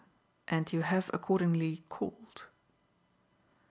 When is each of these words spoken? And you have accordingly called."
And 0.47 0.73
you 0.73 0.81
have 0.81 1.11
accordingly 1.13 1.83
called." 1.87 2.47